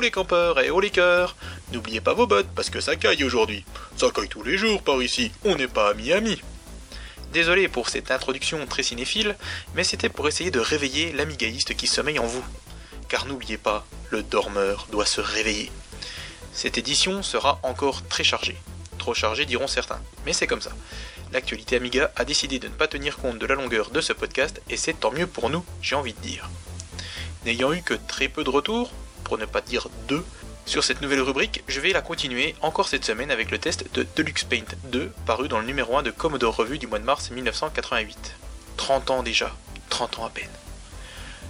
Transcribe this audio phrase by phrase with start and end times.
[0.00, 1.34] Les campeurs et haut les cœurs,
[1.72, 3.64] n'oubliez pas vos bottes parce que ça caille aujourd'hui.
[3.96, 6.40] Ça caille tous les jours par ici, on n'est pas à Miami.
[7.32, 9.36] Désolé pour cette introduction très cinéphile,
[9.74, 12.44] mais c'était pour essayer de réveiller l'amigaïste qui sommeille en vous.
[13.08, 15.72] Car n'oubliez pas, le dormeur doit se réveiller.
[16.52, 18.56] Cette édition sera encore très chargée.
[18.98, 20.72] Trop chargée diront certains, mais c'est comme ça.
[21.32, 24.62] L'actualité Amiga a décidé de ne pas tenir compte de la longueur de ce podcast
[24.70, 26.48] et c'est tant mieux pour nous, j'ai envie de dire.
[27.44, 28.92] N'ayant eu que très peu de retours,
[29.24, 30.24] pour ne pas dire deux,
[30.68, 34.06] sur cette nouvelle rubrique, je vais la continuer encore cette semaine avec le test de
[34.16, 37.30] Deluxe Paint 2, paru dans le numéro 1 de Commodore Revue du mois de mars
[37.30, 38.34] 1988.
[38.76, 39.50] 30 ans déjà,
[39.88, 40.50] 30 ans à peine.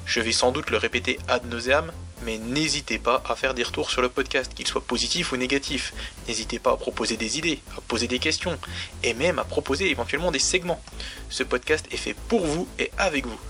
[0.06, 1.90] Je vais sans doute le répéter ad nauseam,
[2.22, 5.92] mais n'hésitez pas à faire des retours sur le podcast, qu'ils soient positifs ou négatifs.
[6.28, 8.56] N'hésitez pas à proposer des idées, à poser des questions,
[9.02, 10.80] et même à proposer éventuellement des segments.
[11.28, 13.40] Ce podcast est fait pour vous et avec vous,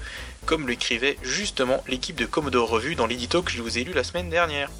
[0.48, 4.02] comme l'écrivait justement l'équipe de Commodore Revue dans l'édito que je vous ai lu la
[4.02, 4.70] semaine dernière.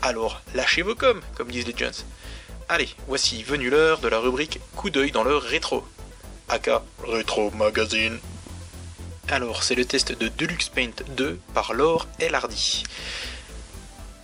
[0.00, 1.92] Alors, lâchez vos coms, comme disent les Jones.
[2.70, 5.84] Allez, voici venue l'heure de la rubrique Coup d'œil dans le rétro.
[6.48, 8.18] Aka Retro Magazine.
[9.28, 12.84] Alors, c'est le test de Deluxe Paint 2 par Laure Hardy.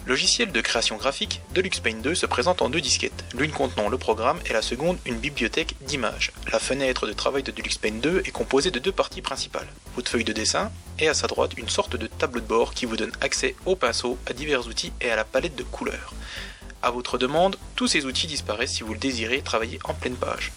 [0.06, 3.96] Logiciel de création graphique, Deluxe Paint 2 se présente en deux disquettes, l'une contenant le
[3.96, 6.30] programme et la seconde une bibliothèque d'images.
[6.52, 10.10] La fenêtre de travail de Deluxe Paint 2 est composée de deux parties principales, votre
[10.10, 12.98] feuille de dessin et à sa droite une sorte de tableau de bord qui vous
[12.98, 16.12] donne accès au pinceau, à divers outils et à la palette de couleurs.
[16.82, 20.52] À votre demande, tous ces outils disparaissent si vous le désirez travailler en pleine page.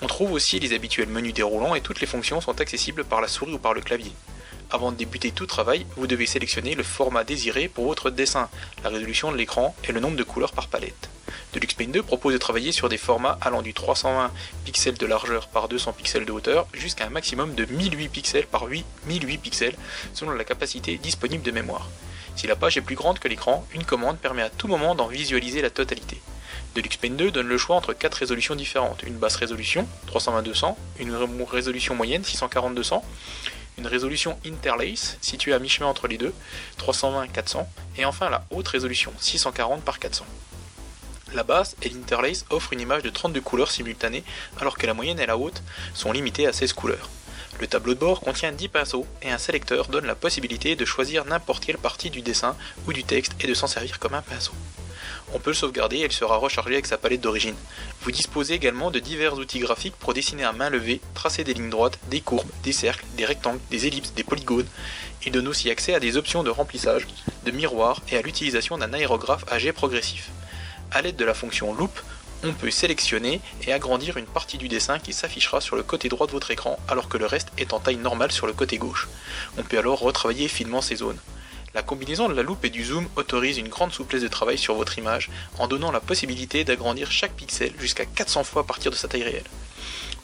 [0.00, 3.26] On trouve aussi les habituels menus déroulants et toutes les fonctions sont accessibles par la
[3.26, 4.12] souris ou par le clavier.
[4.72, 8.48] Avant de débuter tout travail, vous devez sélectionner le format désiré pour votre dessin,
[8.84, 11.10] la résolution de l'écran et le nombre de couleurs par palette.
[11.52, 14.30] Deluxe Paint 2 propose de travailler sur des formats allant du 320
[14.64, 18.62] pixels de largeur par 200 pixels de hauteur jusqu'à un maximum de 1008 pixels par
[18.66, 19.76] 8 1008 pixels
[20.14, 21.88] selon la capacité disponible de mémoire.
[22.36, 25.08] Si la page est plus grande que l'écran, une commande permet à tout moment d'en
[25.08, 26.20] visualiser la totalité.
[26.76, 31.16] Deluxe Paint 2 donne le choix entre 4 résolutions différentes, une basse résolution 320-200, une
[31.50, 33.02] résolution moyenne 640-200,
[33.80, 36.34] une résolution interlace située à mi-chemin entre les deux,
[36.78, 40.24] 320-400, et enfin la haute résolution 640 par 400.
[41.32, 44.24] La basse et l'interlace offrent une image de 32 couleurs simultanées,
[44.60, 45.62] alors que la moyenne et la haute
[45.94, 47.08] sont limitées à 16 couleurs.
[47.58, 51.24] Le tableau de bord contient 10 pinceaux et un sélecteur donne la possibilité de choisir
[51.24, 54.52] n'importe quelle partie du dessin ou du texte et de s'en servir comme un pinceau
[55.34, 57.54] on peut le sauvegarder et il sera rechargé avec sa palette d'origine.
[58.02, 61.70] Vous disposez également de divers outils graphiques pour dessiner à main levée, tracer des lignes
[61.70, 64.66] droites, des courbes, des cercles, des rectangles, des ellipses, des polygones.
[65.24, 67.06] Il donne aussi accès à des options de remplissage,
[67.44, 70.30] de miroir et à l'utilisation d'un aérographe à jet progressif.
[70.92, 72.00] A l'aide de la fonction loop,
[72.42, 76.26] on peut sélectionner et agrandir une partie du dessin qui s'affichera sur le côté droit
[76.26, 79.08] de votre écran alors que le reste est en taille normale sur le côté gauche.
[79.58, 81.18] On peut alors retravailler finement ces zones.
[81.72, 84.74] La combinaison de la loupe et du zoom autorise une grande souplesse de travail sur
[84.74, 88.96] votre image en donnant la possibilité d'agrandir chaque pixel jusqu'à 400 fois à partir de
[88.96, 89.44] sa taille réelle.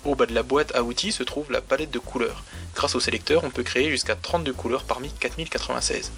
[0.04, 2.42] Au bas de la boîte à outils se trouve la palette de couleurs.
[2.74, 6.10] Grâce au sélecteur, on peut créer jusqu'à 32 couleurs parmi 4096.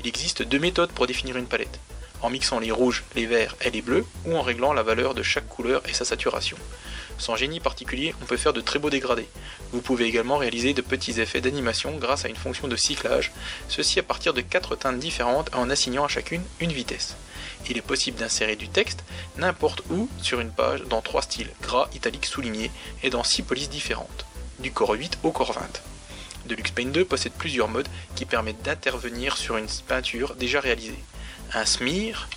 [0.00, 1.78] Il existe deux méthodes pour définir une palette.
[2.22, 5.22] En mixant les rouges, les verts et les bleus, ou en réglant la valeur de
[5.22, 6.56] chaque couleur et sa saturation.
[7.18, 9.28] Sans génie particulier, on peut faire de très beaux dégradés.
[9.72, 13.32] Vous pouvez également réaliser de petits effets d'animation grâce à une fonction de cyclage,
[13.68, 17.16] ceci à partir de 4 teintes différentes en assignant à chacune une vitesse.
[17.68, 19.04] Il est possible d'insérer du texte
[19.36, 22.70] n'importe où sur une page dans trois styles, gras, italique, souligné,
[23.02, 24.26] et dans 6 polices différentes,
[24.60, 25.82] du corps 8 au corps 20.
[26.46, 30.98] Deluxe Paint 2 possède plusieurs modes qui permettent d'intervenir sur une peinture déjà réalisée.
[31.54, 32.28] Un smear,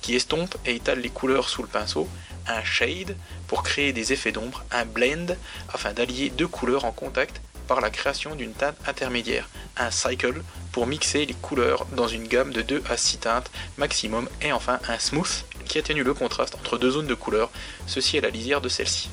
[0.00, 2.08] qui estompe et étale les couleurs sous le pinceau,
[2.46, 3.16] un shade
[3.46, 5.36] pour créer des effets d'ombre, un blend
[5.72, 10.42] afin d'allier deux couleurs en contact par la création d'une teinte intermédiaire, un cycle
[10.72, 14.80] pour mixer les couleurs dans une gamme de 2 à 6 teintes maximum et enfin
[14.88, 17.50] un smooth qui atténue le contraste entre deux zones de couleurs,
[17.86, 19.10] ceci est la lisière de celle-ci.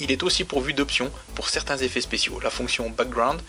[0.00, 2.40] Il est aussi pourvu d'options pour certains effets spéciaux.
[2.40, 3.40] La fonction background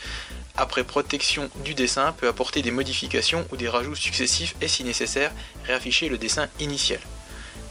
[0.55, 5.31] après protection du dessin peut apporter des modifications ou des rajouts successifs et si nécessaire
[5.65, 6.99] réafficher le dessin initial.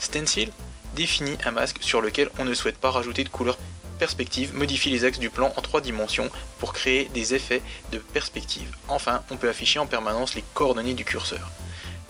[0.01, 0.51] Stencil
[0.97, 3.57] définit un masque sur lequel on ne souhaite pas rajouter de couleur
[3.99, 7.63] perspective, modifie les axes du plan en trois dimensions pour créer des effets
[7.93, 8.69] de perspective.
[8.89, 11.53] Enfin, on peut afficher en permanence les coordonnées du curseur.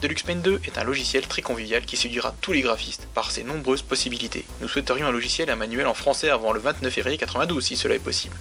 [0.00, 3.44] Deluxe Paint 2 est un logiciel très convivial qui séduira tous les graphistes par ses
[3.44, 4.46] nombreuses possibilités.
[4.60, 7.76] Nous souhaiterions un logiciel et un manuel en français avant le 29 février 92 si
[7.76, 8.36] cela est possible.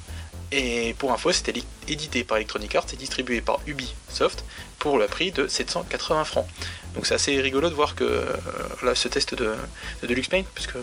[0.52, 1.54] Et pour info, c'était
[1.88, 4.44] édité par Electronic Arts et distribué par Ubisoft
[4.80, 6.48] pour le prix de 780 francs.
[6.94, 8.26] Donc c'est assez rigolo de voir que euh,
[8.84, 9.54] là, ce test de,
[10.04, 10.76] Deluxe Paint, puisque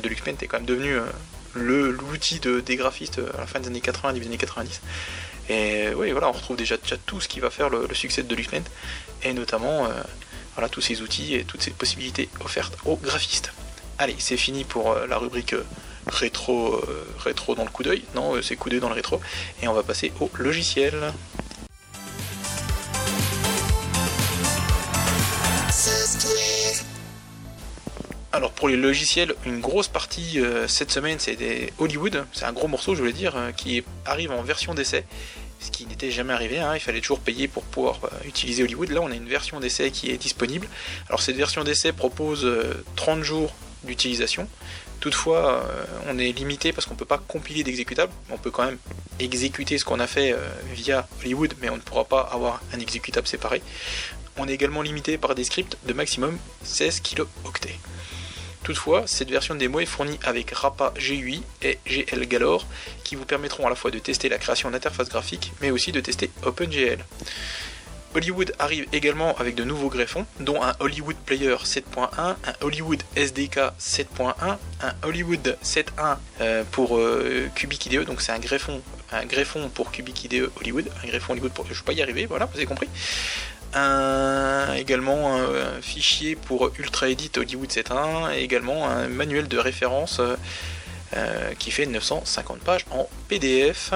[0.00, 1.02] Deluxe Paint est quand même devenu euh,
[1.54, 4.80] l'outil de, des graphistes à la fin des années 80, début des années 90.
[5.48, 8.50] Et oui, voilà, on retrouve déjà, tout ce qui va faire le, succès de Deluxe
[9.24, 9.88] et notamment
[10.70, 13.52] tous ces outils et toutes ces possibilités offertes aux graphistes.
[13.98, 15.54] Allez, c'est fini pour la rubrique
[16.06, 16.80] rétro,
[17.18, 18.02] rétro dans le coup d'œil.
[18.14, 19.20] Non, c'est coup d'œil dans le rétro.
[19.62, 21.12] Et on va passer au logiciel.
[28.36, 32.52] Alors pour les logiciels, une grosse partie euh, cette semaine c'est des Hollywood, c'est un
[32.52, 35.06] gros morceau je voulais dire, euh, qui arrive en version d'essai,
[35.58, 36.72] ce qui n'était jamais arrivé, hein.
[36.74, 38.90] il fallait toujours payer pour pouvoir euh, utiliser Hollywood.
[38.90, 40.68] Là on a une version d'essai qui est disponible.
[41.08, 42.46] Alors cette version d'essai propose
[42.96, 43.54] 30 jours
[43.84, 44.48] d'utilisation.
[45.00, 45.64] Toutefois,
[46.08, 48.12] on est limité parce qu'on ne peut pas compiler d'exécutables.
[48.30, 48.78] On peut quand même
[49.20, 50.34] exécuter ce qu'on a fait
[50.72, 53.62] via Hollywood, mais on ne pourra pas avoir un exécutable séparé.
[54.36, 57.78] On est également limité par des scripts de maximum 16 kilooctets.
[58.66, 62.66] Toutefois, cette version de démo est fournie avec RAPA GUI et GL Galore
[63.04, 66.00] qui vous permettront à la fois de tester la création d'interfaces graphiques mais aussi de
[66.00, 67.04] tester OpenGL.
[68.16, 73.58] Hollywood arrive également avec de nouveaux greffons, dont un Hollywood Player 7.1, un Hollywood SDK
[73.78, 74.56] 7.1, un
[75.02, 78.80] Hollywood 7.1 euh, pour euh, Cubic IDE, donc c'est un greffon,
[79.12, 81.66] un greffon pour Cubic IDE Hollywood, un greffon Hollywood pour.
[81.66, 82.88] Je ne vais pas y arriver, voilà, vous avez compris
[84.78, 90.22] également un, fichier pour Ultra Edit Hollywood 7.1 et également un manuel de référence
[91.14, 93.92] euh, qui fait 950 pages en PDF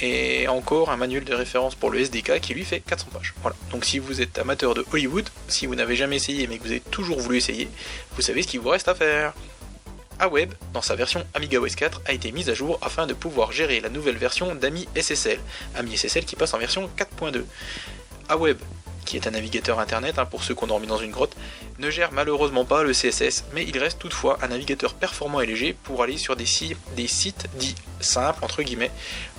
[0.00, 3.34] et encore un manuel de référence pour le SDK qui lui fait 400 pages.
[3.42, 3.56] Voilà.
[3.70, 6.70] Donc si vous êtes amateur de Hollywood, si vous n'avez jamais essayé mais que vous
[6.70, 7.68] avez toujours voulu essayer,
[8.14, 9.32] vous savez ce qu'il vous reste à faire.
[10.18, 13.52] Aweb, dans sa version Amiga OS 4, a été mise à jour afin de pouvoir
[13.52, 15.38] gérer la nouvelle version d'Ami SSL,
[15.74, 17.44] Ami SSL qui passe en version 4.2.
[18.28, 18.58] Aweb
[19.06, 21.34] qui est un navigateur internet hein, pour ceux qu'on a dormi dans une grotte,
[21.78, 25.74] ne gère malheureusement pas le CSS, mais il reste toutefois un navigateur performant et léger
[25.84, 26.44] pour aller sur des,
[26.96, 28.90] des sites dits simples, entre guillemets,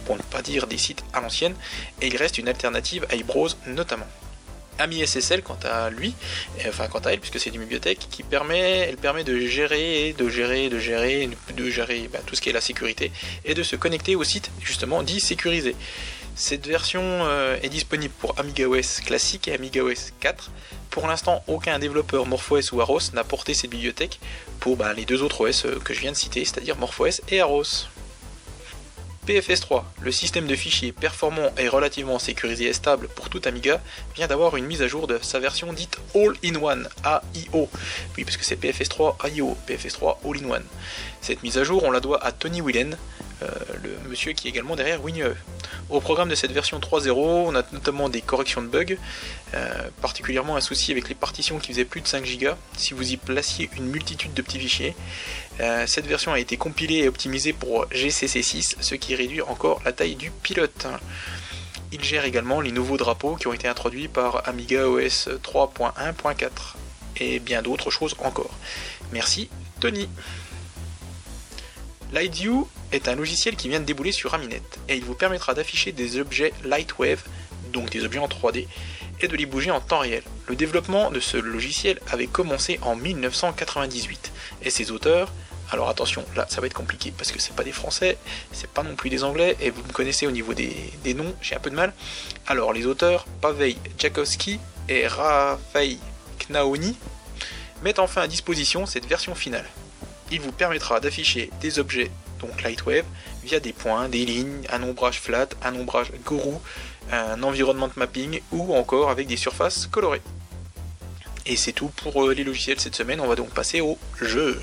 [0.06, 1.54] pour ne pas dire des sites à l'ancienne,
[2.02, 4.08] et il reste une alternative à iBrowse notamment.
[4.80, 6.14] Ami SSL quant à lui,
[6.68, 10.30] enfin quant à elle, puisque c'est une bibliothèque qui permet, elle permet de gérer, de
[10.30, 13.12] gérer, de gérer, de gérer bah, tout ce qui est la sécurité
[13.44, 15.76] et de se connecter au site justement dit sécurisé.
[16.40, 20.52] Cette version euh, est disponible pour AmigaOS classique et AmigaOS 4.
[20.92, 24.20] Pour l'instant, aucun développeur MorphOS ou Aros n'a porté cette bibliothèque
[24.60, 27.42] pour bah, les deux autres OS euh, que je viens de citer, c'est-à-dire MorphOS et
[27.42, 27.88] Aros.
[29.28, 33.82] PFS3, le système de fichiers performant et relativement sécurisé et stable pour tout Amiga,
[34.16, 37.68] vient d'avoir une mise à jour de sa version dite All-in-One, AIO.
[38.16, 40.64] Oui, parce que c'est PFS3 AIO, PFS3 All-in-One.
[41.20, 42.92] Cette mise à jour, on la doit à Tony Whelan,
[43.42, 43.48] euh,
[43.84, 45.36] le monsieur qui est également derrière WinUE.
[45.90, 48.98] Au programme de cette version 3.0, on a notamment des corrections de bugs,
[49.54, 53.14] euh, particulièrement un souci avec les partitions qui faisaient plus de 5 Go, si vous
[53.14, 54.96] y placiez une multitude de petits fichiers.
[55.62, 59.94] Euh, cette version a été compilée et optimisée pour GCC6, ce qui réduit encore la
[59.94, 60.88] taille du pilote.
[61.94, 66.50] Il gère également les nouveaux drapeaux qui ont été introduits par Amiga OS 3.1.4
[67.22, 68.52] et bien d'autres choses encore.
[69.14, 69.48] Merci
[69.80, 70.10] Tony.
[72.14, 75.92] LightView est un logiciel qui vient de débouler sur Aminet et il vous permettra d'afficher
[75.92, 77.22] des objets Lightwave,
[77.74, 78.66] donc des objets en 3D,
[79.20, 80.24] et de les bouger en temps réel.
[80.48, 84.32] Le développement de ce logiciel avait commencé en 1998
[84.64, 85.34] et ses auteurs,
[85.70, 88.18] alors attention, là ça va être compliqué parce que c'est pas des français,
[88.54, 91.56] c'est pas non plus des anglais et vous me connaissez au niveau des, noms, j'ai
[91.56, 91.94] un peu de mal.
[92.48, 95.98] Alors les auteurs Pavel Jakowski et Rafael
[96.40, 96.96] Knaoni
[97.84, 99.66] mettent enfin à disposition cette version finale
[100.32, 103.06] il vous permettra d'afficher des objets, donc Lightwave,
[103.44, 106.62] via des points, des lignes, un ombrage flat, un ombrage gourou,
[107.12, 110.22] un environnement mapping ou encore avec des surfaces colorées.
[111.46, 114.62] Et c'est tout pour euh, les logiciels cette semaine, on va donc passer au jeu.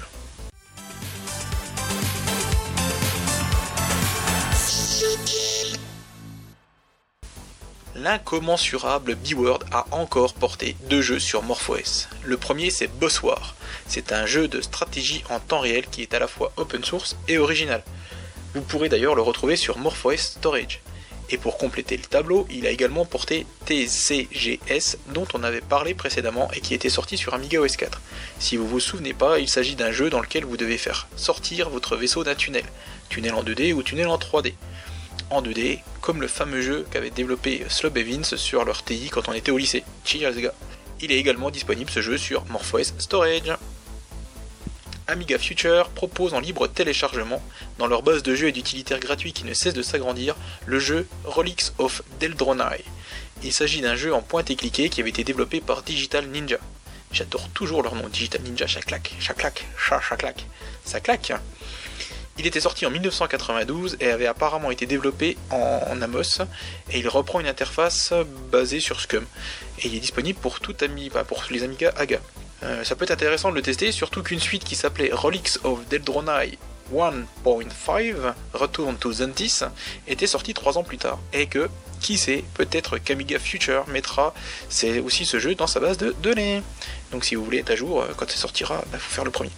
[7.96, 12.08] L'incommensurable B-Word a encore porté deux jeux sur MorphOS.
[12.22, 13.54] Le premier c'est Boss War.
[13.86, 17.16] C'est un jeu de stratégie en temps réel qui est à la fois open source
[17.28, 17.82] et original.
[18.54, 20.80] Vous pourrez d'ailleurs le retrouver sur MorphOS Storage.
[21.30, 26.50] Et pour compléter le tableau, il a également porté TCGS dont on avait parlé précédemment
[26.52, 28.00] et qui était sorti sur Amiga OS 4.
[28.38, 31.70] Si vous vous souvenez pas, il s'agit d'un jeu dans lequel vous devez faire sortir
[31.70, 32.64] votre vaisseau d'un tunnel,
[33.08, 34.52] tunnel en 2D ou tunnel en 3D
[35.30, 39.32] en 2D, comme le fameux jeu qu'avait développé Slob Evans sur leur TI quand on
[39.32, 39.84] était au lycée.
[40.04, 40.34] Cheers
[41.00, 43.56] Il est également disponible ce jeu sur MorphOS Storage.
[45.06, 47.42] Amiga Future propose en libre téléchargement,
[47.78, 50.34] dans leur base de jeux et d'utilitaires gratuits qui ne cessent de s'agrandir,
[50.64, 52.82] le jeu Relics of Deldronai.
[53.42, 56.56] Il s'agit d'un jeu en pointe et cliqué qui avait été développé par Digital Ninja.
[57.12, 60.46] J'adore toujours leur nom, Digital Ninja, chaque claque, chaque claque, chaque claque.
[60.84, 61.32] Ça claque.
[62.38, 66.40] Il était sorti en 1992 et avait apparemment été développé en Amos
[66.90, 68.14] et il reprend une interface
[68.50, 69.24] basée sur Scum
[69.80, 72.20] et il est disponible pour tout ami, bah, pour les Amiga AGA.
[72.62, 75.86] Euh, ça peut être intéressant de le tester, surtout qu'une suite qui s'appelait Relics of
[75.88, 76.58] Deldronai
[76.94, 79.60] 1.5 Return to Zentis
[80.06, 81.68] était sortie 3 ans plus tard et que
[82.00, 84.34] qui sait, peut-être qu'Amiga Future mettra
[85.04, 86.62] aussi ce jeu dans sa base de données.
[87.12, 89.24] Donc si vous voulez être à jour, euh, quand ça sortira, il bah, faut faire
[89.24, 89.50] le premier.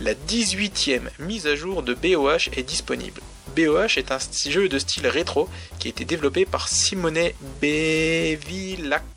[0.00, 3.22] La 18e mise à jour de BOH est disponible.
[3.56, 4.18] BOH est un
[4.48, 7.30] jeu de style rétro qui a été développé par Simone
[7.62, 9.13] Bevilacqua.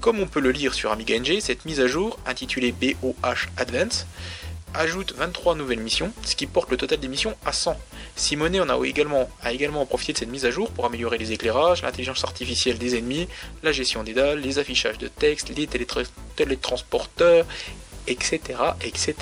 [0.00, 4.06] Comme on peut le lire sur Amiga NG, cette mise à jour, intitulée BOH Advance,
[4.72, 7.78] ajoute 23 nouvelles missions, ce qui porte le total des missions à 100.
[8.16, 11.32] Simone en a également, a également profité de cette mise à jour pour améliorer les
[11.32, 13.28] éclairages, l'intelligence artificielle des ennemis,
[13.62, 15.68] la gestion des dalles, les affichages de texte, les
[16.36, 17.44] télétransporteurs,
[18.06, 18.40] etc.
[18.80, 19.14] etc.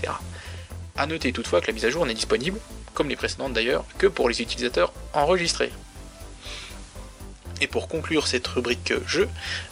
[0.96, 2.60] A noter toutefois que la mise à jour n'est disponible,
[2.94, 5.72] comme les précédentes d'ailleurs, que pour les utilisateurs enregistrés.
[7.60, 9.28] Et pour conclure cette rubrique jeu,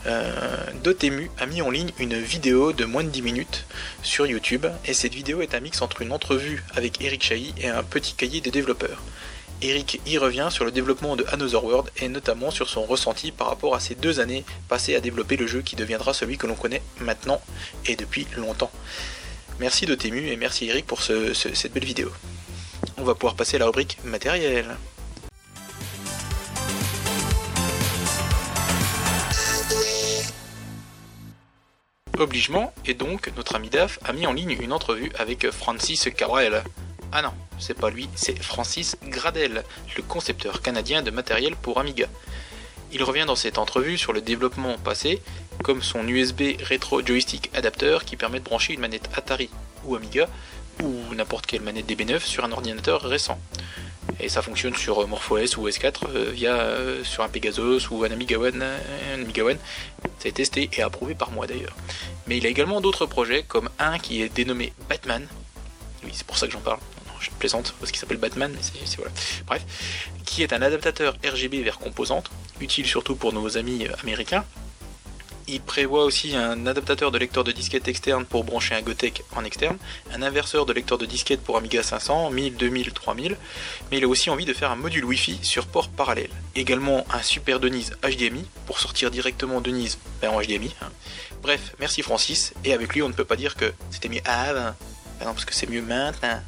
[0.06, 3.64] euh, Dotemu a mis en ligne une vidéo de moins de 10 minutes
[4.02, 7.68] sur YouTube, et cette vidéo est un mix entre une entrevue avec Eric Chahi et
[7.68, 9.02] un petit cahier de développeurs.
[9.62, 13.48] Eric y revient sur le développement de Another World et notamment sur son ressenti par
[13.48, 16.56] rapport à ces deux années passées à développer le jeu qui deviendra celui que l'on
[16.56, 17.40] connaît maintenant
[17.86, 18.70] et depuis longtemps.
[19.58, 22.12] Merci Dotemu et merci Eric pour cette belle vidéo.
[22.98, 24.76] On va pouvoir passer à la rubrique matériel.
[32.18, 36.64] Obligement, et donc notre ami Daf a mis en ligne une entrevue avec Francis Cabrel.
[37.12, 39.64] Ah non, c'est pas lui, c'est Francis Gradel,
[39.96, 42.06] le concepteur canadien de matériel pour Amiga.
[42.90, 45.20] Il revient dans cette entrevue sur le développement passé,
[45.62, 49.50] comme son USB Retro Joystick Adapter qui permet de brancher une manette Atari
[49.84, 50.26] ou Amiga
[50.82, 53.38] ou n'importe quelle manette DB9 sur un ordinateur récent.
[54.18, 58.10] Et ça fonctionne sur MorphOS ou S4 euh, via euh, sur un Pegasus ou un
[58.10, 59.58] Amiga One, un Amiga One.
[60.18, 61.76] Ça testé et approuvé par moi d'ailleurs.
[62.26, 65.26] Mais il a également d'autres projets comme un qui est dénommé Batman.
[66.04, 66.80] Oui, c'est pour ça que j'en parle.
[67.20, 69.12] je plaisante parce qu'il s'appelle Batman, mais c'est voilà.
[69.46, 69.64] Bref,
[70.24, 72.30] qui est un adaptateur RGB vers composante,
[72.60, 74.44] utile surtout pour nos amis américains
[75.48, 79.44] il prévoit aussi un adaptateur de lecteur de disquette externe pour brancher un Gotek en
[79.44, 79.78] externe,
[80.12, 83.36] un inverseur de lecteur de disquette pour Amiga 500, 1000, 2000, 3000,
[83.90, 86.30] mais il a aussi envie de faire un module Wi-Fi sur port parallèle.
[86.54, 90.74] Également un super Denise HDMI pour sortir directement Denise ben en HDMI.
[90.82, 90.90] Hein.
[91.42, 94.74] Bref, merci Francis, et avec lui on ne peut pas dire que c'était mieux avant,
[95.18, 96.42] ben non, parce que c'est mieux maintenant.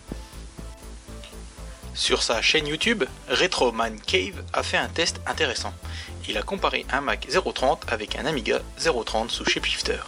[1.94, 5.74] Sur sa chaîne YouTube, Retroman Cave a fait un test intéressant
[6.28, 9.98] il a comparé un Mac 030 avec un Amiga 030 sous Shapeshifter.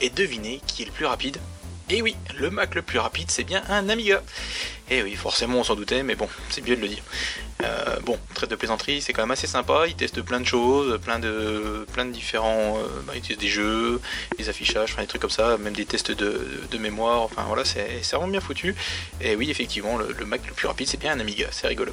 [0.00, 1.38] Et devinez qui est le plus rapide?
[1.90, 4.22] Eh oui, le Mac le plus rapide, c'est bien un Amiga.
[4.90, 7.02] Eh oui, forcément, on s'en doutait, mais bon, c'est mieux de le dire.
[7.64, 9.86] Euh, bon, traite de plaisanterie, c'est quand même assez sympa.
[9.88, 12.78] Il teste plein de choses, plein de, plein de différents.
[12.78, 14.00] Euh, bah, il teste des jeux,
[14.38, 17.22] des affichages, enfin des trucs comme ça, même des tests de, mémoire.
[17.22, 18.76] Enfin voilà, c'est vraiment bien foutu.
[19.20, 21.48] Et oui, effectivement, le Mac le plus rapide, c'est bien un Amiga.
[21.50, 21.92] C'est rigolo.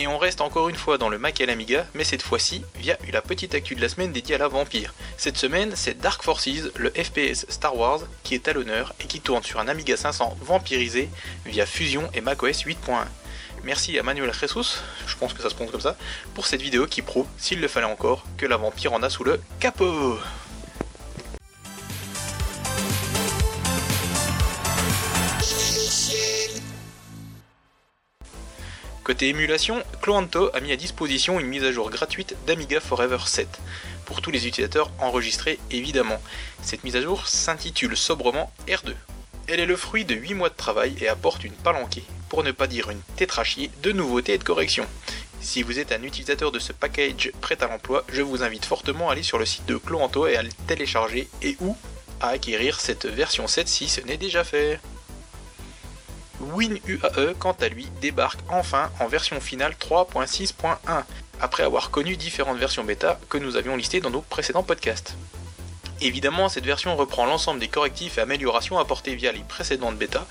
[0.00, 2.96] Et on reste encore une fois dans le Mac et l'Amiga, mais cette fois-ci via
[3.12, 4.94] la petite actu de la semaine dédiée à la vampire.
[5.18, 9.20] Cette semaine, c'est Dark Forces, le FPS Star Wars, qui est à l'honneur et qui
[9.20, 11.10] tourne sur un Amiga 500 vampirisé
[11.44, 12.76] via Fusion et macOS 8.1.
[13.62, 15.98] Merci à Manuel Jesus, je pense que ça se prononce comme ça,
[16.32, 19.24] pour cette vidéo qui prouve, s'il le fallait encore, que la vampire en a sous
[19.24, 20.18] le capot.
[29.02, 33.48] Côté émulation, Cloanto a mis à disposition une mise à jour gratuite d'Amiga Forever 7,
[34.04, 36.20] pour tous les utilisateurs enregistrés évidemment.
[36.62, 38.94] Cette mise à jour s'intitule sobrement R2.
[39.46, 42.52] Elle est le fruit de 8 mois de travail et apporte une palanquée, pour ne
[42.52, 44.86] pas dire une tétrachie, de nouveautés et de corrections.
[45.40, 49.08] Si vous êtes un utilisateur de ce package prêt à l'emploi, je vous invite fortement
[49.08, 51.74] à aller sur le site de Cloanto et à le télécharger et ou
[52.20, 54.78] à acquérir cette version 7 si ce n'est déjà fait.
[56.40, 61.04] WinUAE, quant à lui, débarque enfin en version finale 3.6.1,
[61.40, 65.16] après avoir connu différentes versions bêta que nous avions listées dans nos précédents podcasts.
[66.02, 70.26] Évidemment, cette version reprend l'ensemble des correctifs et améliorations apportés via les précédentes bêtas.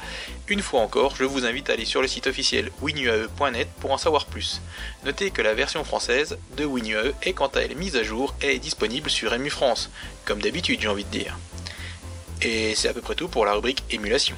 [0.48, 4.00] Une fois encore, je vous invite à aller sur le site officiel winuae.net pour en
[4.00, 4.62] savoir plus.
[5.06, 8.56] Notez que la version française de WinUAE est quant à elle mise à jour et
[8.56, 9.92] est disponible sur EMU France,
[10.26, 11.38] comme d'habitude j'ai envie de dire.
[12.42, 14.36] Et c'est à peu près tout pour la rubrique émulation.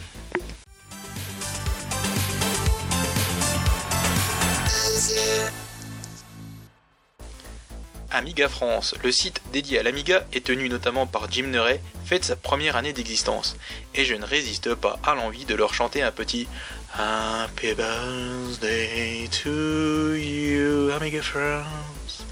[8.21, 12.35] Amiga France, le site dédié à l'Amiga et tenu notamment par Jim Neray, fête sa
[12.35, 13.57] première année d'existence.
[13.95, 16.47] Et je ne résiste pas à l'envie de leur chanter un petit
[16.93, 22.23] Happy birthday to you, Amiga France.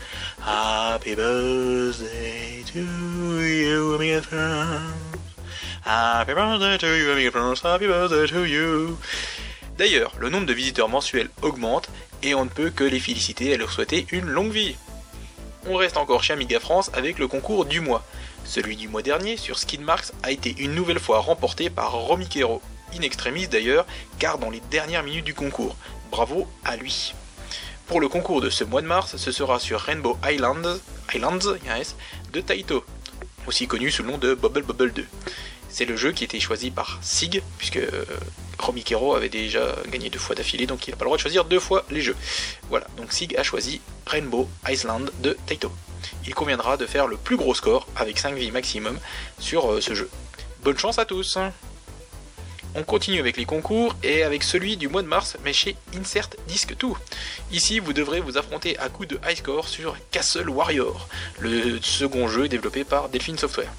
[0.46, 5.18] Happy birthday to you, Amiga France.
[5.86, 7.66] Happy birthday to you, Amiga France.
[7.66, 8.96] Happy birthday to you.
[9.80, 11.90] D'ailleurs, le nombre de visiteurs mensuels augmente
[12.22, 14.76] et on ne peut que les féliciter et leur souhaiter une longue vie.
[15.68, 18.04] On reste encore chez Amiga France avec le concours du mois.
[18.46, 22.62] Celui du mois dernier sur Skidmarks a été une nouvelle fois remporté par Romy Kero,
[22.98, 23.86] in extremis d'ailleurs,
[24.20, 25.76] car dans les dernières minutes du concours.
[26.12, 27.14] Bravo à lui.
[27.88, 30.78] Pour le concours de ce mois de mars, ce sera sur Rainbow Islands,
[31.14, 31.56] Islands
[32.32, 32.86] de Taito,
[33.46, 35.06] aussi connu sous le nom de Bubble Bubble 2.
[35.70, 38.06] C'est le jeu qui était choisi par SIG, puisque euh,
[38.58, 41.22] Romy Kero avait déjà gagné deux fois d'affilée, donc il n'a pas le droit de
[41.22, 42.16] choisir deux fois les jeux.
[42.70, 45.72] Voilà, donc SIG a choisi Rainbow Island de Taito.
[46.26, 48.98] Il conviendra de faire le plus gros score, avec 5 vies maximum,
[49.40, 50.10] sur euh, ce jeu.
[50.64, 51.38] Bonne chance à tous
[52.76, 56.30] on continue avec les concours et avec celui du mois de mars, mais chez Insert
[56.48, 56.88] Disc 2.
[57.52, 61.08] Ici, vous devrez vous affronter à coup de high score sur Castle Warrior,
[61.40, 63.72] le second jeu développé par Delphine Software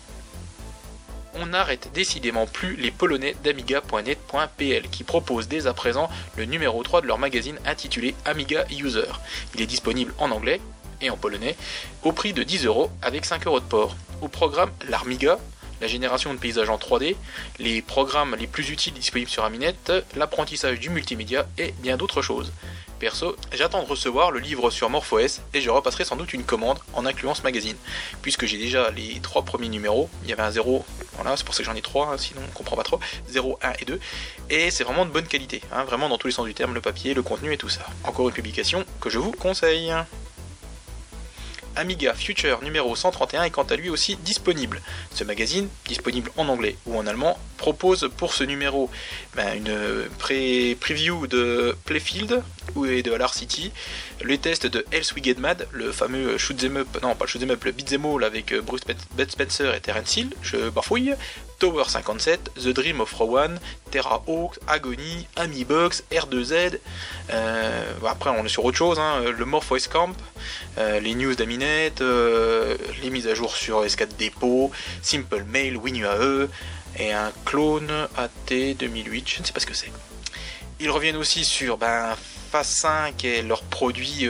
[1.35, 7.03] on n'arrête décidément plus les Polonais d'Amiga.net.pl qui proposent dès à présent le numéro 3
[7.03, 9.11] de leur magazine intitulé Amiga User.
[9.55, 10.61] Il est disponible en anglais
[11.01, 11.57] et en polonais
[12.03, 13.97] au prix de 10 euros avec 5 euros de port.
[14.21, 15.39] Au programme l'Armiga,
[15.81, 17.17] la génération de paysages en 3D,
[17.59, 19.75] les programmes les plus utiles disponibles sur Aminet,
[20.17, 22.53] l'apprentissage du multimédia et bien d'autres choses.
[23.01, 26.79] Perso, j'attends de recevoir le livre sur MorphOS et je repasserai sans doute une commande
[26.93, 27.77] en incluant ce magazine,
[28.21, 31.55] puisque j'ai déjà les trois premiers numéros, il y avait un 0, voilà, c'est pour
[31.55, 34.01] ça que j'en ai trois, hein, sinon on comprend pas trop, 0, 1 et 2,
[34.51, 36.83] et c'est vraiment de bonne qualité, hein, vraiment dans tous les sens du terme, le
[36.83, 37.87] papier, le contenu et tout ça.
[38.05, 39.95] Encore une publication que je vous conseille.
[41.77, 44.81] Amiga Future numéro 131 est quant à lui aussi disponible.
[45.15, 48.91] Ce magazine, disponible en anglais ou en allemand, propose pour ce numéro
[49.37, 52.43] ben, une pré-preview de Playfield
[52.87, 53.73] et de Alar City,
[54.25, 57.51] les tests de Else We Get Mad, le fameux shoot'em up, non pas le shoot'em
[57.51, 58.83] up, le beat'em all avec Bruce
[59.29, 61.15] Spencer et Terence Hill, je bafouille,
[61.61, 66.79] Tower 57, The Dream of Rowan, Terra Hawk, Agony, Amibox, R2Z.
[67.31, 70.17] Euh, après, on est sur autre chose, hein, le MorphOS Camp,
[70.79, 74.71] euh, les news d'Aminet, euh, les mises à jour sur S4 Depot,
[75.03, 76.49] Simple Mail, WinUAE
[76.99, 79.93] et un clone AT 2008, je ne sais pas ce que c'est.
[80.81, 82.17] Ils reviennent aussi sur ben,
[82.51, 84.27] Phase 5 et leurs produits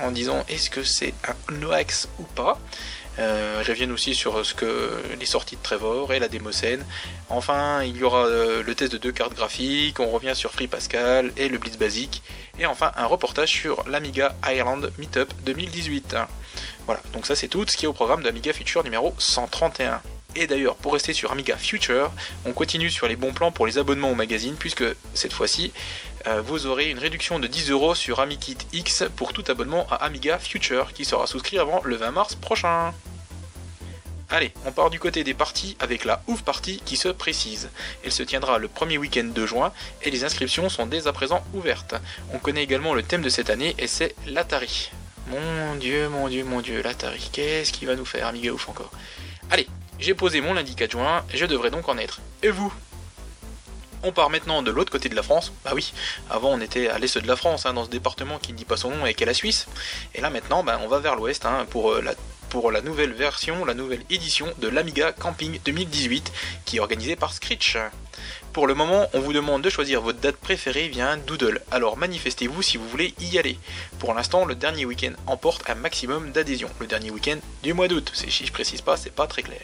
[0.00, 2.60] en disant est-ce que c'est un NOAX ou pas?
[3.18, 6.84] Euh, reviennent aussi sur ce que les sorties de Trevor et la démocène.
[7.28, 10.68] Enfin, il y aura euh, le test de deux cartes graphiques, on revient sur Free
[10.68, 12.22] Pascal et le Blitz basique,
[12.60, 16.16] et enfin un reportage sur l'Amiga Ireland Meetup 2018.
[16.86, 20.00] Voilà, donc ça c'est tout ce qui est au programme d'Amiga Future numéro 131.
[20.36, 22.12] Et d'ailleurs, pour rester sur Amiga Future,
[22.44, 25.72] on continue sur les bons plans pour les abonnements au magazine, puisque cette fois-ci,
[26.44, 30.38] vous aurez une réduction de 10 euros sur AmiKit X pour tout abonnement à Amiga
[30.38, 32.92] Future, qui sera souscrit avant le 20 mars prochain.
[34.30, 37.70] Allez, on part du côté des parties avec la Ouf Party qui se précise.
[38.04, 41.42] Elle se tiendra le premier week-end de juin et les inscriptions sont dès à présent
[41.54, 41.94] ouvertes.
[42.34, 44.90] On connaît également le thème de cette année et c'est l'Atari.
[45.28, 48.90] Mon dieu, mon dieu, mon dieu, l'Atari, qu'est-ce qu'il va nous faire, Amiga Ouf encore?
[49.50, 49.66] Allez,
[49.98, 52.20] j'ai posé mon lundi 4 juin, je devrais donc en être.
[52.42, 52.72] Et vous?
[54.02, 55.52] On part maintenant de l'autre côté de la France.
[55.64, 55.92] Bah oui,
[56.30, 58.64] avant on était à l'est de la France, hein, dans ce département qui ne dit
[58.64, 59.66] pas son nom et qui est la Suisse.
[60.14, 62.14] Et là maintenant, bah, on va vers l'ouest hein, pour euh, la
[62.48, 66.32] pour la nouvelle version, la nouvelle édition de l'Amiga Camping 2018
[66.64, 67.76] qui est organisée par Screech.
[68.52, 71.96] Pour le moment, on vous demande de choisir votre date préférée via un doodle, alors
[71.96, 73.58] manifestez-vous si vous voulez y aller.
[73.98, 78.10] Pour l'instant, le dernier week-end emporte un maximum d'adhésion, le dernier week-end du mois d'août,
[78.14, 79.60] si je précise pas, c'est pas très clair.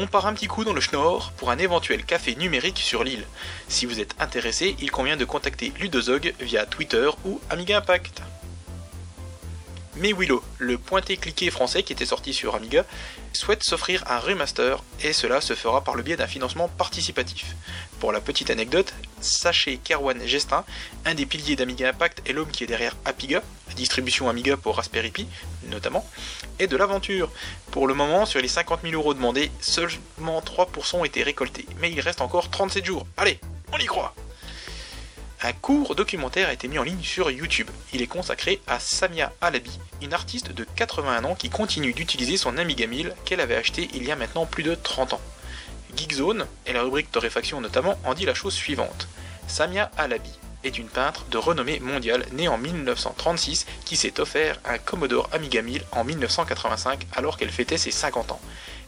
[0.00, 3.26] On part un petit coup dans le Schnorr pour un éventuel café numérique sur l'île.
[3.66, 8.22] Si vous êtes intéressé, il convient de contacter Ludozog via Twitter ou Amiga Impact.
[10.00, 12.84] Mais Willow, le pointé-cliqué français qui était sorti sur Amiga,
[13.32, 17.56] souhaite s'offrir un remaster et cela se fera par le biais d'un financement participatif.
[17.98, 20.64] Pour la petite anecdote, sachez qu'Erwan Gestin,
[21.04, 24.76] un des piliers d'Amiga Impact et l'homme qui est derrière Apiga, la distribution Amiga pour
[24.76, 25.26] Raspberry Pi
[25.66, 26.08] notamment,
[26.60, 27.28] est de l'aventure.
[27.72, 31.90] Pour le moment, sur les 50 000 euros demandés, seulement 3% ont été récoltés, mais
[31.90, 33.04] il reste encore 37 jours.
[33.16, 33.40] Allez,
[33.72, 34.14] on y croit
[35.42, 37.68] un court documentaire a été mis en ligne sur YouTube.
[37.92, 42.58] Il est consacré à Samia Alabi, une artiste de 81 ans qui continue d'utiliser son
[42.58, 45.20] Amiga 1000 qu'elle avait acheté il y a maintenant plus de 30 ans.
[45.96, 49.08] Geekzone, et la rubrique torréfaction notamment, en dit la chose suivante.
[49.46, 50.32] Samia Alabi,
[50.64, 55.62] est une peintre de renommée mondiale née en 1936 qui s'est offert un Commodore Amiga
[55.62, 58.40] 1000 en 1985 alors qu'elle fêtait ses 50 ans.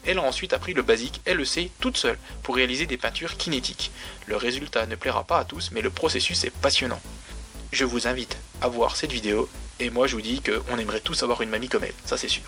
[0.06, 3.90] Elle a ensuite appris le basique LEC toute seule pour réaliser des peintures kinétiques.
[4.26, 7.00] Le résultat ne plaira pas à tous mais le processus est passionnant.
[7.72, 11.22] Je vous invite à voir cette vidéo et moi je vous dis qu'on aimerait tous
[11.22, 12.42] avoir une mamie comme elle, ça c'est sûr.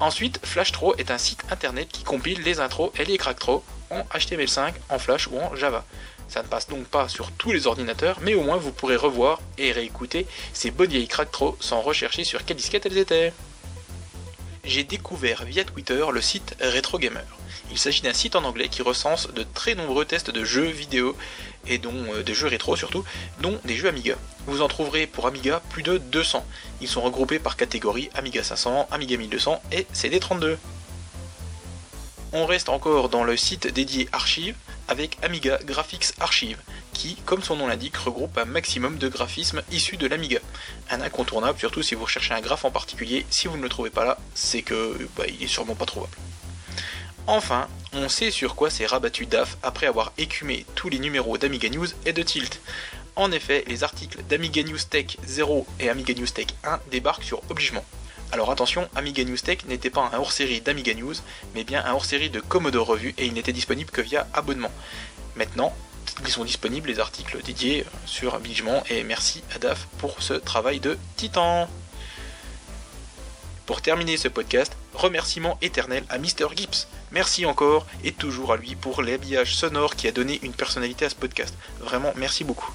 [0.00, 4.72] Ensuite, FlashTro est un site internet qui compile les intros et les cracktros en HTML5,
[4.88, 5.84] en Flash ou en Java.
[6.28, 9.40] Ça ne passe donc pas sur tous les ordinateurs, mais au moins vous pourrez revoir
[9.56, 13.32] et réécouter ces bonnes vieilles cracktros sans rechercher sur quelle disquette elles étaient.
[14.66, 17.24] J'ai découvert via Twitter le site Retro Gamer.
[17.70, 21.16] Il s'agit d'un site en anglais qui recense de très nombreux tests de jeux vidéo
[21.66, 23.04] et dont euh, des jeux rétro surtout,
[23.40, 24.16] dont des jeux Amiga.
[24.46, 26.46] Vous en trouverez pour Amiga plus de 200.
[26.80, 30.56] Ils sont regroupés par catégorie Amiga 500, Amiga 1200 et CD32.
[32.32, 34.56] On reste encore dans le site dédié Archive
[34.88, 36.58] avec Amiga Graphics Archive,
[36.94, 40.38] qui, comme son nom l'indique, regroupe un maximum de graphismes issus de l'Amiga.
[40.90, 43.90] Un incontournable, surtout si vous recherchez un graphe en particulier, si vous ne le trouvez
[43.90, 46.16] pas là, c'est que bah, il est sûrement pas trouvable.
[47.26, 51.68] Enfin, on sait sur quoi s'est rabattu DAF après avoir écumé tous les numéros d'Amiga
[51.68, 52.60] News et de Tilt.
[53.16, 57.42] En effet, les articles d'Amiga News Tech 0 et Amiga News Tech 1 débarquent sur
[57.50, 57.84] obligement.
[58.32, 61.14] Alors attention, Amiga News Tech n'était pas un hors-série d'Amiga News,
[61.54, 64.72] mais bien un hors-série de Commodore Revue et il n'était disponible que via abonnement.
[65.36, 65.72] Maintenant,
[66.24, 70.80] ils sont disponibles les articles dédiés sur Obligement et merci à DAF pour ce travail
[70.80, 71.68] de titan.
[73.66, 76.48] Pour terminer ce podcast, remerciement éternel à Mr.
[76.54, 76.86] Gibbs.
[77.12, 81.10] Merci encore et toujours à lui pour l'habillage sonore qui a donné une personnalité à
[81.10, 81.54] ce podcast.
[81.80, 82.72] Vraiment, merci beaucoup.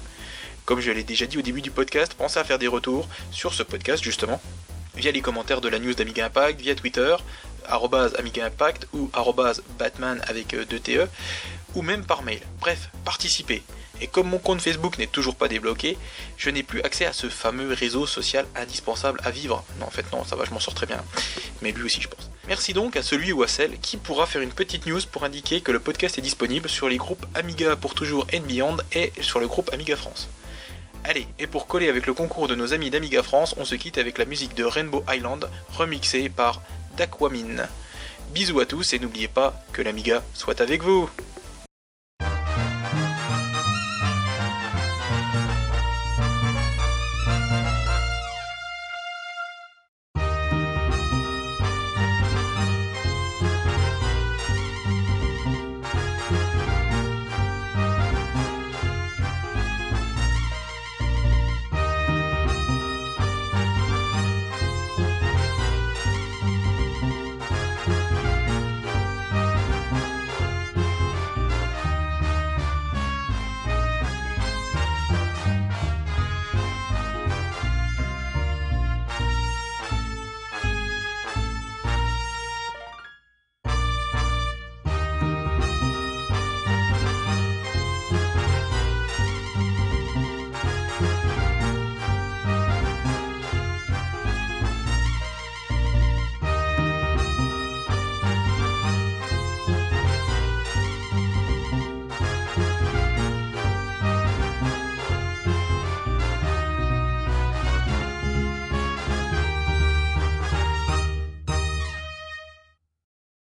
[0.64, 3.54] Comme je l'ai déjà dit au début du podcast, pensez à faire des retours sur
[3.54, 4.40] ce podcast justement,
[4.96, 7.16] via les commentaires de la news d'Amiga Impact, via Twitter,
[8.18, 9.10] Amiga Impact ou
[9.78, 11.06] Batman avec 2TE, euh,
[11.74, 12.40] ou même par mail.
[12.60, 13.62] Bref, participez.
[14.00, 15.98] Et comme mon compte Facebook n'est toujours pas débloqué,
[16.38, 19.62] je n'ai plus accès à ce fameux réseau social indispensable à vivre.
[19.78, 21.02] Non, en fait, non, ça va, je m'en sors très bien.
[21.60, 22.30] Mais lui aussi, je pense.
[22.48, 25.60] Merci donc à celui ou à celle qui pourra faire une petite news pour indiquer
[25.60, 29.38] que le podcast est disponible sur les groupes Amiga pour toujours and Beyond et sur
[29.38, 30.28] le groupe Amiga France.
[31.04, 33.98] Allez, et pour coller avec le concours de nos amis d'Amiga France, on se quitte
[33.98, 36.60] avec la musique de Rainbow Island, remixée par
[36.96, 37.68] Daquamine.
[38.34, 41.08] Bisous à tous et n'oubliez pas que l'Amiga soit avec vous